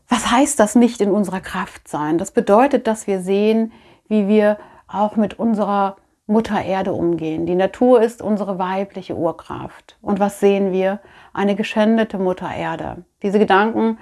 Was 0.10 0.32
heißt 0.32 0.60
das 0.60 0.76
nicht 0.76 1.02
in 1.02 1.12
unserer 1.12 1.42
Kraft 1.42 1.88
sein? 1.88 2.18
Das 2.18 2.32
bedeutet, 2.32 2.88
dass 2.88 3.08
wir 3.08 3.22
sehen, 3.22 3.72
wie 4.08 4.28
wir 4.28 4.58
auch 4.88 5.16
mit 5.16 5.40
unserer 5.40 5.98
Mutter 6.28 6.64
Erde 6.64 6.94
umgehen. 6.94 7.46
Die 7.46 7.56
Natur 7.56 8.02
ist 8.02 8.22
unsere 8.22 8.58
weibliche 8.58 9.16
Urkraft. 9.16 9.98
Und 10.02 10.20
was 10.20 10.40
sehen 10.40 10.72
wir? 10.72 11.00
Eine 11.34 11.56
geschändete 11.56 12.18
Mutter 12.18 12.52
Erde. 12.52 13.06
Diese 13.22 13.38
Gedanken 13.38 14.00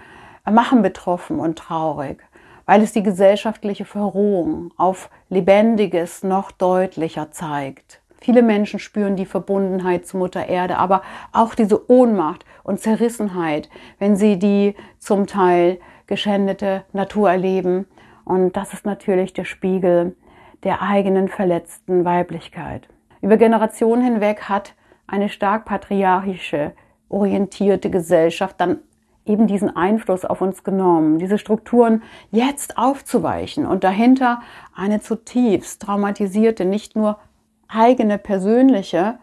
machen 0.49 0.81
betroffen 0.81 1.39
und 1.39 1.57
traurig, 1.57 2.23
weil 2.65 2.81
es 2.81 2.93
die 2.93 3.03
gesellschaftliche 3.03 3.85
Verrohung 3.85 4.71
auf 4.77 5.09
Lebendiges 5.29 6.23
noch 6.23 6.51
deutlicher 6.51 7.31
zeigt. 7.31 8.01
Viele 8.21 8.41
Menschen 8.41 8.79
spüren 8.79 9.17
die 9.17 9.25
Verbundenheit 9.25 10.07
zu 10.07 10.17
Mutter 10.17 10.47
Erde, 10.47 10.77
aber 10.77 11.01
auch 11.33 11.55
diese 11.55 11.91
Ohnmacht 11.91 12.45
und 12.63 12.79
Zerrissenheit, 12.79 13.69
wenn 13.99 14.15
sie 14.15 14.39
die 14.39 14.75
zum 14.97 15.27
Teil 15.27 15.79
geschändete 16.07 16.85
Natur 16.93 17.31
erleben. 17.31 17.85
Und 18.25 18.55
das 18.55 18.73
ist 18.73 18.85
natürlich 18.85 19.33
der 19.33 19.45
Spiegel 19.45 20.15
der 20.63 20.81
eigenen 20.81 21.27
verletzten 21.27 22.05
Weiblichkeit. 22.05 22.87
Über 23.21 23.37
Generationen 23.37 24.03
hinweg 24.03 24.43
hat 24.43 24.75
eine 25.07 25.29
stark 25.29 25.65
patriarchische, 25.65 26.73
orientierte 27.09 27.89
Gesellschaft 27.89 28.59
dann 28.59 28.79
eben 29.25 29.47
diesen 29.47 29.75
Einfluss 29.75 30.25
auf 30.25 30.41
uns 30.41 30.63
genommen, 30.63 31.19
diese 31.19 31.37
Strukturen 31.37 32.03
jetzt 32.31 32.77
aufzuweichen 32.77 33.65
und 33.65 33.83
dahinter 33.83 34.41
eine 34.75 34.99
zutiefst 34.99 35.81
traumatisierte, 35.81 36.65
nicht 36.65 36.95
nur 36.95 37.19
eigene 37.67 38.17
persönliche, 38.17 39.19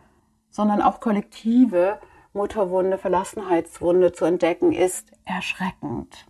sondern 0.50 0.80
auch 0.80 1.00
kollektive 1.00 1.98
Mutterwunde, 2.32 2.96
Verlassenheitswunde 2.96 4.12
zu 4.12 4.24
entdecken, 4.24 4.72
ist 4.72 5.10
erschreckend. 5.24 6.26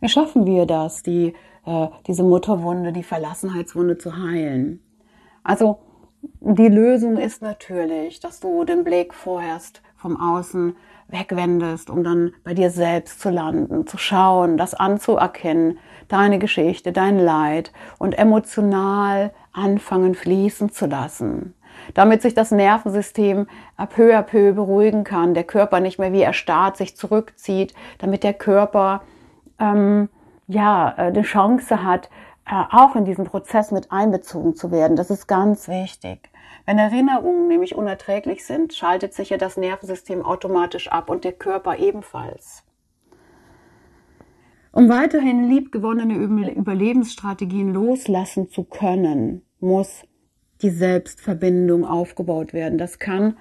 Wie 0.00 0.08
schaffen 0.08 0.46
wir 0.46 0.66
das, 0.66 1.02
die, 1.02 1.34
äh, 1.66 1.88
diese 2.06 2.22
Mutterwunde, 2.22 2.92
die 2.92 3.02
Verlassenheitswunde 3.02 3.98
zu 3.98 4.16
heilen? 4.16 4.80
Also 5.42 5.78
die 6.40 6.68
Lösung 6.68 7.18
ist 7.18 7.42
natürlich, 7.42 8.20
dass 8.20 8.40
du 8.40 8.64
den 8.64 8.84
Blick 8.84 9.14
vorerst 9.14 9.82
vom 9.96 10.20
Außen 10.20 10.76
wegwendest, 11.08 11.90
um 11.90 12.02
dann 12.02 12.32
bei 12.44 12.54
dir 12.54 12.70
selbst 12.70 13.20
zu 13.20 13.30
landen, 13.30 13.86
zu 13.86 13.98
schauen, 13.98 14.56
das 14.56 14.74
anzuerkennen, 14.74 15.78
deine 16.08 16.38
Geschichte, 16.38 16.92
dein 16.92 17.18
Leid 17.18 17.72
und 17.98 18.18
emotional 18.18 19.32
anfangen 19.52 20.14
fließen 20.14 20.70
zu 20.70 20.86
lassen. 20.86 21.54
Damit 21.92 22.22
sich 22.22 22.34
das 22.34 22.50
Nervensystem 22.50 23.46
peu 23.90 24.16
à 24.16 24.22
peu 24.22 24.52
beruhigen 24.52 25.04
kann, 25.04 25.34
der 25.34 25.44
Körper 25.44 25.80
nicht 25.80 25.98
mehr 25.98 26.12
wie 26.12 26.22
erstarrt 26.22 26.76
sich 26.76 26.96
zurückzieht, 26.96 27.74
damit 27.98 28.22
der 28.22 28.34
Körper 28.34 29.02
ähm, 29.58 30.08
ja 30.46 30.86
eine 30.96 31.22
Chance 31.22 31.82
hat, 31.82 32.10
äh, 32.46 32.62
auch 32.70 32.94
in 32.96 33.04
diesen 33.04 33.24
Prozess 33.24 33.70
mit 33.70 33.90
einbezogen 33.90 34.54
zu 34.54 34.70
werden. 34.70 34.96
Das 34.96 35.10
ist 35.10 35.26
ganz 35.26 35.68
wichtig. 35.68 36.30
Wenn 36.66 36.78
Erinnerungen 36.78 37.48
nämlich 37.48 37.74
unerträglich 37.74 38.44
sind, 38.44 38.74
schaltet 38.74 39.14
sich 39.14 39.30
ja 39.30 39.36
das 39.36 39.56
Nervensystem 39.56 40.22
automatisch 40.22 40.88
ab 40.88 41.10
und 41.10 41.24
der 41.24 41.32
Körper 41.32 41.78
ebenfalls. 41.78 42.64
Um 44.72 44.88
weiterhin 44.88 45.48
liebgewonnene 45.48 46.14
Überlebensstrategien 46.14 47.72
loslassen 47.72 48.50
zu 48.50 48.64
können, 48.64 49.42
muss 49.60 50.04
die 50.62 50.70
Selbstverbindung 50.70 51.84
aufgebaut 51.84 52.52
werden. 52.52 52.78
Das 52.78 52.98
kann 52.98 53.36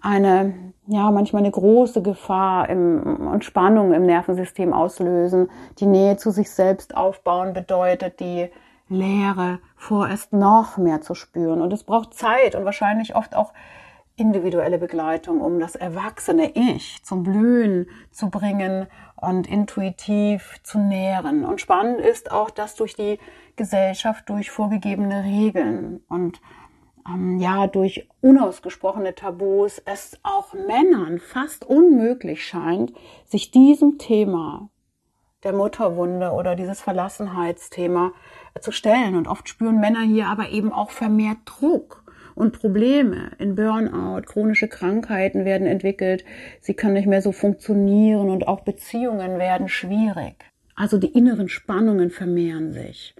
eine, 0.00 0.72
ja, 0.86 1.10
manchmal 1.10 1.42
eine 1.42 1.50
große 1.50 2.02
Gefahr 2.02 2.68
im, 2.68 3.28
und 3.28 3.44
Spannung 3.44 3.92
im 3.92 4.06
Nervensystem 4.06 4.72
auslösen. 4.72 5.50
Die 5.78 5.86
Nähe 5.86 6.16
zu 6.16 6.30
sich 6.30 6.50
selbst 6.50 6.96
aufbauen 6.96 7.52
bedeutet 7.52 8.20
die 8.20 8.48
Leere 8.88 9.60
vorerst 9.76 10.32
noch 10.32 10.76
mehr 10.76 11.00
zu 11.00 11.14
spüren. 11.14 11.62
Und 11.62 11.72
es 11.72 11.84
braucht 11.84 12.14
Zeit 12.14 12.54
und 12.54 12.64
wahrscheinlich 12.64 13.14
oft 13.14 13.36
auch 13.36 13.52
individuelle 14.16 14.78
Begleitung, 14.78 15.40
um 15.40 15.60
das 15.60 15.76
erwachsene 15.76 16.50
Ich 16.54 17.02
zum 17.04 17.22
Blühen 17.22 17.88
zu 18.10 18.28
bringen 18.28 18.86
und 19.16 19.46
intuitiv 19.46 20.60
zu 20.62 20.78
nähren. 20.78 21.44
Und 21.44 21.60
spannend 21.60 22.00
ist 22.00 22.30
auch, 22.30 22.50
dass 22.50 22.74
durch 22.74 22.94
die 22.94 23.18
Gesellschaft, 23.56 24.28
durch 24.28 24.50
vorgegebene 24.50 25.24
Regeln 25.24 26.02
und 26.08 26.40
ähm, 27.14 27.38
ja, 27.38 27.66
durch 27.66 28.08
unausgesprochene 28.20 29.14
Tabus 29.14 29.80
es 29.84 30.18
auch 30.22 30.54
Männern 30.54 31.18
fast 31.18 31.64
unmöglich 31.64 32.44
scheint, 32.44 32.92
sich 33.26 33.50
diesem 33.50 33.98
Thema 33.98 34.70
der 35.42 35.52
Mutterwunde 35.52 36.32
oder 36.32 36.54
dieses 36.54 36.80
Verlassenheitsthema 36.80 38.12
zu 38.60 38.72
stellen. 38.72 39.16
Und 39.16 39.26
oft 39.26 39.48
spüren 39.48 39.80
Männer 39.80 40.02
hier 40.02 40.26
aber 40.26 40.50
eben 40.50 40.72
auch 40.72 40.90
vermehrt 40.90 41.38
Druck 41.44 42.04
und 42.34 42.58
Probleme 42.58 43.32
in 43.38 43.54
Burnout, 43.54 44.22
chronische 44.22 44.68
Krankheiten 44.68 45.44
werden 45.44 45.66
entwickelt, 45.66 46.24
sie 46.60 46.74
können 46.74 46.94
nicht 46.94 47.08
mehr 47.08 47.22
so 47.22 47.32
funktionieren 47.32 48.30
und 48.30 48.48
auch 48.48 48.60
Beziehungen 48.60 49.38
werden 49.38 49.68
schwierig. 49.68 50.36
Also 50.74 50.96
die 50.96 51.12
inneren 51.12 51.48
Spannungen 51.48 52.10
vermehren 52.10 52.72
sich. 52.72 53.14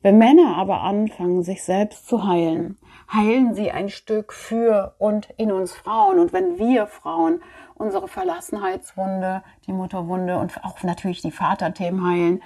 Wenn 0.00 0.18
Männer 0.18 0.56
aber 0.56 0.82
anfangen, 0.82 1.42
sich 1.42 1.64
selbst 1.64 2.08
zu 2.08 2.26
heilen, 2.26 2.78
heilen 3.12 3.54
sie 3.54 3.72
ein 3.72 3.88
Stück 3.88 4.32
für 4.32 4.94
und 4.98 5.28
in 5.36 5.50
uns 5.50 5.72
Frauen. 5.72 6.20
Und 6.20 6.32
wenn 6.32 6.58
wir 6.58 6.86
Frauen 6.86 7.42
unsere 7.74 8.06
Verlassenheitswunde, 8.06 9.42
die 9.66 9.72
Mutterwunde 9.72 10.38
und 10.38 10.64
auch 10.64 10.82
natürlich 10.82 11.20
die 11.20 11.32
Vaterthemen 11.32 12.06
heilen, 12.06 12.42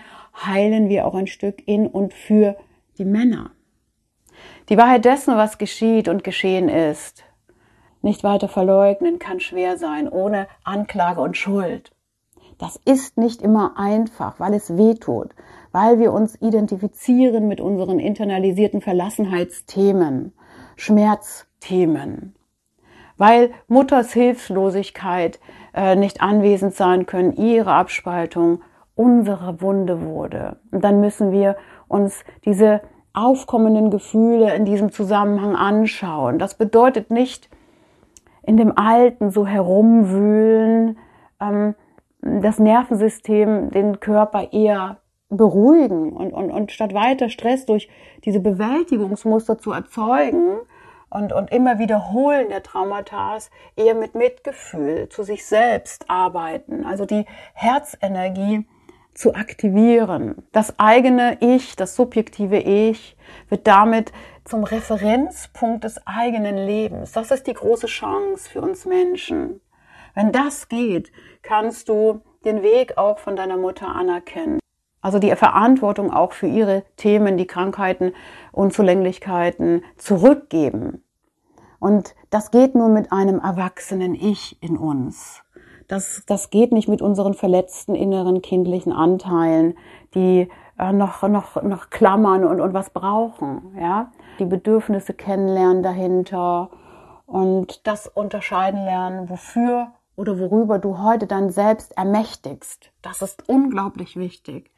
heilen 0.47 0.89
wir 0.89 1.07
auch 1.07 1.15
ein 1.15 1.27
Stück 1.27 1.67
in 1.67 1.87
und 1.87 2.15
für 2.15 2.57
die 2.97 3.05
Männer. 3.05 3.51
Die 4.71 4.79
Wahrheit 4.79 5.05
dessen, 5.05 5.37
was 5.37 5.59
geschieht 5.59 6.09
und 6.09 6.25
geschehen 6.25 6.69
ist, 6.69 7.25
nicht 8.01 8.25
weiter 8.25 8.49
verleugnen, 8.49 9.19
kann 9.19 9.41
schwer 9.41 9.77
sein, 9.77 10.09
ohne 10.09 10.49
Anklage 10.65 11.21
und 11.21 11.37
Schuld. 11.37 11.93
Das 12.63 12.79
ist 12.85 13.19
nicht 13.19 13.43
immer 13.43 13.73
einfach, 13.77 14.39
weil 14.39 14.55
es 14.55 14.77
weh 14.77 14.95
tut, 14.95 15.31
weil 15.73 15.99
wir 15.99 16.13
uns 16.13 16.41
identifizieren 16.41 17.49
mit 17.49 17.61
unseren 17.61 17.99
internalisierten 17.99 18.81
Verlassenheitsthemen, 18.81 20.33
Schmerzthemen, 20.77 22.37
weil 23.17 23.51
Mutters 23.67 24.13
Hilflosigkeit 24.13 25.41
äh, 25.75 25.97
nicht 25.97 26.23
anwesend 26.23 26.75
sein 26.75 27.07
können, 27.07 27.33
ihre 27.33 27.73
Abspaltung 27.73 28.61
unsere 28.95 29.61
Wunde 29.61 30.03
wurde. 30.03 30.59
Und 30.71 30.85
dann 30.85 31.01
müssen 31.01 31.33
wir 31.33 31.57
uns 31.89 32.25
diese 32.45 32.81
aufkommenden 33.13 33.91
Gefühle 33.91 34.55
in 34.55 34.65
diesem 34.65 34.93
Zusammenhang 34.93 35.57
anschauen. 35.57 36.39
Das 36.39 36.55
bedeutet 36.55 37.11
nicht 37.11 37.51
in 38.45 38.57
dem 38.57 38.79
Alten 38.79 39.33
so 39.33 39.49
herumwühlen, 39.49 40.97
ähm, 41.41 41.75
das 42.23 42.59
Nervensystem, 42.59 43.71
den 43.71 44.01
Körper 44.01 44.53
eher 44.53 44.99
beruhigen 45.29 46.13
und, 46.13 46.33
und, 46.33 46.51
und 46.51 46.73
statt 46.73 46.95
weiter 46.95 47.29
Stress 47.29 47.67
durch 47.67 47.89
diese 48.25 48.41
Bewältigungsmuster 48.41 49.59
zu 49.59 49.73
erzeugen 49.73 50.59
und, 51.11 51.33
und 51.33 51.51
immer 51.51 51.79
wiederholen 51.79 52.49
der 52.49 52.63
Traumata, 52.63 53.39
eher 53.77 53.95
mit 53.95 54.15
Mitgefühl 54.15 55.09
zu 55.09 55.23
sich 55.23 55.45
selbst 55.47 56.09
arbeiten. 56.09 56.85
Also 56.85 57.07
die 57.07 57.27
Herzenergie 57.55 58.67
zu 59.15 59.35
aktivieren. 59.35 60.47
Das 60.53 60.79
eigene 60.79 61.39
Ich, 61.41 61.77
das 61.77 61.97
subjektive 61.97 62.59
Ich 62.59 63.17
wird 63.49 63.67
damit 63.67 64.13
zum 64.45 64.65
Referenzpunkt 64.65 65.85
des 65.85 66.07
eigenen 66.07 66.57
Lebens. 66.57 67.13
Das 67.13 67.31
ist 67.31 67.47
die 67.47 67.55
große 67.55 67.87
Chance 67.87 68.51
für 68.51 68.61
uns 68.61 68.85
Menschen. 68.85 69.61
Wenn 70.15 70.33
das 70.33 70.69
geht, 70.69 71.13
kannst 71.43 71.89
du 71.89 72.21
den 72.45 72.63
Weg 72.63 72.99
auch 72.99 73.19
von 73.19 73.37
deiner 73.37 73.57
Mutter 73.57 73.89
anerkennen. 73.89 74.59
Also 75.01 75.19
die 75.19 75.35
Verantwortung 75.35 76.13
auch 76.13 76.33
für 76.33 76.47
ihre 76.47 76.85
Themen, 76.97 77.37
die 77.37 77.47
Krankheiten, 77.47 78.13
Unzulänglichkeiten 78.53 79.83
zurückgeben. 79.97 81.03
Und 81.81 82.15
das 82.31 82.53
geht 82.53 82.77
nur 82.77 82.89
mit 82.89 83.11
einem 83.11 83.41
erwachsenen 83.41 84.15
Ich 84.15 84.63
in 84.63 84.77
uns. 84.77 85.43
Das, 85.89 86.23
das 86.27 86.51
geht 86.51 86.71
nicht 86.71 86.89
mit 86.89 87.03
unseren 87.03 87.35
verletzten 87.35 87.97
inneren 87.97 88.41
kindlichen 88.41 88.93
Anteilen, 88.93 89.75
die 90.15 90.49
äh, 90.79 90.93
noch, 90.93 91.23
noch, 91.23 91.61
noch 91.63 91.91
klammern 91.91 92.45
und, 92.45 92.61
und 92.61 92.73
was 92.73 92.91
brauchen, 92.91 93.77
ja. 93.79 94.13
Die 94.39 94.45
Bedürfnisse 94.47 95.13
kennenlernen 95.13 95.83
dahinter 95.83 96.71
und 97.27 97.87
das 97.87 98.07
unterscheiden 98.07 98.85
lernen, 98.85 99.29
wofür 99.29 99.89
oder 100.17 100.39
worüber 100.39 100.79
du 100.79 100.99
heute 100.99 101.27
dein 101.27 101.51
Selbst 101.51 101.97
ermächtigst. 101.97 102.91
Das 103.03 103.23
ist 103.23 103.49
unglaublich 103.49 104.17
wichtig. 104.17 104.71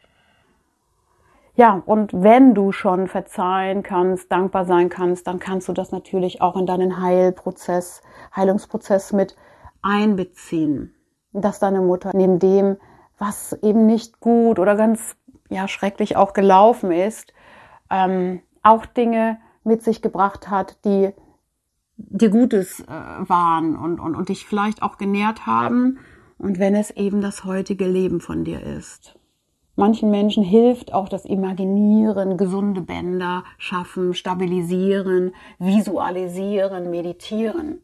Ja, 1.56 1.82
und 1.86 2.12
wenn 2.12 2.54
du 2.54 2.72
schon 2.72 3.06
verzeihen 3.06 3.82
kannst, 3.82 4.32
dankbar 4.32 4.64
sein 4.64 4.88
kannst, 4.88 5.26
dann 5.26 5.38
kannst 5.38 5.68
du 5.68 5.72
das 5.72 5.92
natürlich 5.92 6.40
auch 6.42 6.56
in 6.56 6.66
deinen 6.66 7.00
Heilprozess, 7.00 8.02
Heilungsprozess 8.34 9.12
mit 9.12 9.36
einbeziehen 9.82 10.94
dass 11.34 11.58
deine 11.58 11.80
Mutter 11.80 12.12
neben 12.14 12.38
dem, 12.38 12.76
was 13.18 13.52
eben 13.62 13.86
nicht 13.86 14.20
gut 14.20 14.58
oder 14.58 14.76
ganz 14.76 15.16
ja 15.50 15.68
schrecklich 15.68 16.16
auch 16.16 16.32
gelaufen 16.32 16.90
ist, 16.90 17.32
ähm, 17.90 18.40
auch 18.62 18.86
Dinge 18.86 19.38
mit 19.64 19.82
sich 19.82 20.00
gebracht 20.00 20.48
hat, 20.48 20.78
die 20.84 21.12
dir 21.96 22.30
Gutes 22.30 22.80
äh, 22.80 22.86
waren 22.86 23.76
und, 23.76 24.00
und, 24.00 24.14
und 24.14 24.28
dich 24.28 24.46
vielleicht 24.46 24.82
auch 24.82 24.98
genährt 24.98 25.46
haben. 25.46 25.98
Und 26.38 26.58
wenn 26.58 26.74
es 26.74 26.90
eben 26.90 27.20
das 27.20 27.44
heutige 27.44 27.86
Leben 27.86 28.20
von 28.20 28.44
dir 28.44 28.62
ist. 28.62 29.16
Manchen 29.76 30.10
Menschen 30.10 30.44
hilft 30.44 30.92
auch 30.92 31.08
das 31.08 31.24
Imaginieren, 31.24 32.36
gesunde 32.36 32.80
Bänder 32.80 33.42
schaffen, 33.58 34.14
stabilisieren, 34.14 35.34
visualisieren, 35.58 36.90
meditieren. 36.90 37.80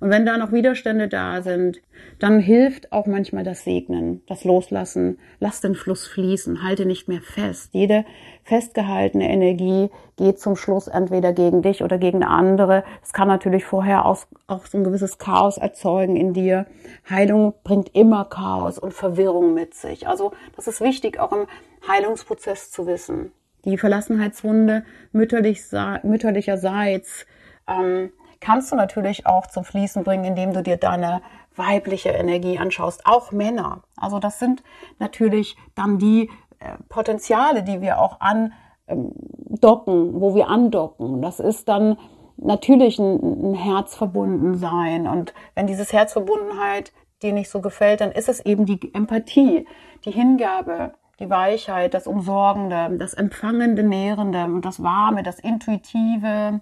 Und 0.00 0.10
wenn 0.10 0.26
da 0.26 0.36
noch 0.38 0.52
Widerstände 0.52 1.08
da 1.08 1.42
sind, 1.42 1.80
dann 2.18 2.38
hilft 2.38 2.92
auch 2.92 3.06
manchmal 3.06 3.44
das 3.44 3.64
Segnen, 3.64 4.22
das 4.26 4.44
Loslassen. 4.44 5.18
Lass 5.40 5.60
den 5.60 5.74
Fluss 5.74 6.06
fließen, 6.06 6.62
halte 6.62 6.86
nicht 6.86 7.08
mehr 7.08 7.20
fest. 7.20 7.70
Jede 7.72 8.04
festgehaltene 8.44 9.28
Energie 9.28 9.90
geht 10.16 10.38
zum 10.38 10.56
Schluss 10.56 10.86
entweder 10.86 11.32
gegen 11.32 11.62
dich 11.62 11.82
oder 11.82 11.98
gegen 11.98 12.22
andere. 12.22 12.84
Es 13.02 13.12
kann 13.12 13.28
natürlich 13.28 13.64
vorher 13.64 14.04
auch, 14.04 14.24
auch 14.46 14.66
so 14.66 14.78
ein 14.78 14.84
gewisses 14.84 15.18
Chaos 15.18 15.58
erzeugen 15.58 16.16
in 16.16 16.32
dir. 16.32 16.66
Heilung 17.08 17.54
bringt 17.64 17.94
immer 17.94 18.24
Chaos 18.26 18.78
und 18.78 18.94
Verwirrung 18.94 19.54
mit 19.54 19.74
sich. 19.74 20.06
Also 20.06 20.32
das 20.56 20.68
ist 20.68 20.80
wichtig, 20.80 21.18
auch 21.18 21.32
im 21.32 21.46
Heilungsprozess 21.88 22.70
zu 22.70 22.86
wissen. 22.86 23.32
Die 23.64 23.78
Verlassenheitswunde 23.78 24.84
mütterlich, 25.12 25.62
mütterlicherseits 26.02 27.26
ähm, 27.66 28.12
kannst 28.44 28.70
du 28.70 28.76
natürlich 28.76 29.26
auch 29.26 29.46
zum 29.46 29.64
Fließen 29.64 30.04
bringen, 30.04 30.24
indem 30.24 30.52
du 30.52 30.62
dir 30.62 30.76
deine 30.76 31.22
weibliche 31.56 32.10
Energie 32.10 32.58
anschaust, 32.58 33.06
auch 33.06 33.32
Männer. 33.32 33.82
Also 33.96 34.18
das 34.18 34.38
sind 34.38 34.62
natürlich 34.98 35.56
dann 35.74 35.98
die 35.98 36.30
äh, 36.60 36.76
Potenziale, 36.88 37.62
die 37.62 37.80
wir 37.80 37.98
auch 37.98 38.20
andocken, 38.20 40.20
wo 40.20 40.34
wir 40.34 40.48
andocken. 40.48 41.22
Das 41.22 41.40
ist 41.40 41.68
dann 41.68 41.96
natürlich 42.36 42.98
ein, 42.98 43.52
ein 43.52 43.54
Herzverbundensein. 43.54 45.06
Und 45.06 45.32
wenn 45.54 45.66
dieses 45.66 45.92
Herzverbundenheit 45.92 46.92
dir 47.22 47.32
nicht 47.32 47.48
so 47.48 47.62
gefällt, 47.62 48.02
dann 48.02 48.12
ist 48.12 48.28
es 48.28 48.44
eben 48.44 48.66
die 48.66 48.92
Empathie, 48.92 49.66
die 50.04 50.10
Hingabe, 50.10 50.92
die 51.18 51.30
Weichheit, 51.30 51.94
das 51.94 52.06
Umsorgende, 52.06 52.94
das 52.98 53.14
Empfangende, 53.14 53.84
Nährende 53.84 54.44
und 54.44 54.66
das 54.66 54.82
Warme, 54.82 55.22
das 55.22 55.38
Intuitive, 55.38 56.60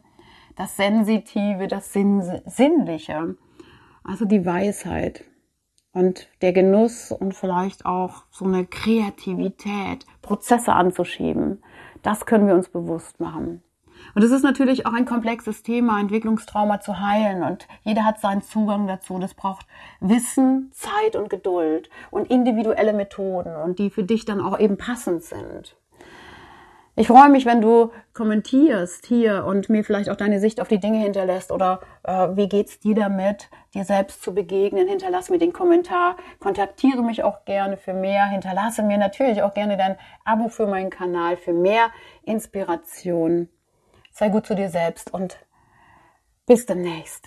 das 0.57 0.77
Sensitive, 0.77 1.69
das 1.69 1.93
Sinn 1.93 2.41
Sinnliche, 2.47 3.37
also 4.05 4.25
die 4.25 4.45
Weisheit 4.45 5.25
und 5.93 6.29
der 6.41 6.53
Genuss 6.53 7.13
und 7.13 7.35
vielleicht 7.35 7.87
auch 7.87 8.25
so 8.31 8.45
eine 8.45 8.67
Kreativität, 8.67 10.07
Prozesse 10.23 10.73
anzuschieben. 10.73 11.63
Das 12.03 12.27
können 12.27 12.47
wir 12.47 12.55
uns 12.55 12.69
bewusst 12.69 13.21
machen. 13.21 13.63
Und 14.15 14.23
es 14.23 14.31
ist 14.31 14.43
natürlich 14.43 14.87
auch 14.87 14.93
ein 14.93 15.05
komplexes 15.05 15.63
Thema, 15.63 16.01
Entwicklungstrauma 16.01 16.81
zu 16.81 16.99
heilen. 16.99 17.43
Und 17.43 17.69
jeder 17.83 18.05
hat 18.05 18.21
seinen 18.21 18.43
Zugang 18.43 18.87
dazu. 18.87 19.19
Das 19.19 19.35
braucht 19.35 19.67
Wissen, 20.01 20.71
Zeit 20.73 21.15
und 21.15 21.31
Geduld 21.31 21.89
und 22.11 22.31
individuelle 22.31 22.93
Methoden 22.93 23.55
und 23.55 23.79
die 23.79 23.91
für 23.91 24.03
dich 24.03 24.25
dann 24.25 24.41
auch 24.41 24.59
eben 24.59 24.77
passend 24.77 25.23
sind. 25.23 25.77
Ich 26.95 27.07
freue 27.07 27.31
mich, 27.31 27.47
wenn 27.47 27.63
du 27.63 27.91
kommentierst 28.13 29.07
hier 29.07 29.47
und 29.47 29.71
mir 29.71 29.83
vielleicht 29.83 30.11
auch 30.11 30.17
deine 30.17 30.41
Sicht 30.41 30.61
auf 30.61 30.69
die 30.69 30.79
Dinge 30.79 30.99
hinterlässt 30.99 31.51
oder 31.51 31.81
äh, 32.03 32.29
wie 32.37 32.51
geht's 32.51 32.81
dir 32.81 32.95
damit, 32.95 33.49
dir 33.73 33.85
selbst 33.85 34.23
zu 34.23 34.35
begegnen. 34.35 34.89
Hinterlass 34.89 35.31
mir 35.31 35.39
den 35.39 35.55
Kommentar, 35.55 36.19
kontaktiere 36.39 37.03
mich 37.03 37.25
auch 37.25 37.47
gerne 37.47 37.79
für 37.79 37.95
mehr, 37.95 38.27
hinterlasse 38.27 38.83
mir 38.83 38.99
natürlich 38.99 39.43
auch 39.43 39.55
gerne 39.55 39.79
dein 39.79 39.97
Abo 40.27 40.49
für 40.49 40.67
meinen 40.67 40.91
Kanal 40.91 41.39
für 41.39 41.55
mehr 41.55 41.91
Inspiration. 42.25 43.49
Sei 44.13 44.29
gut 44.29 44.47
zu 44.47 44.55
dir 44.55 44.69
selbst 44.69 45.15
und 45.15 45.39
bis 46.47 46.67
demnächst. 46.67 47.27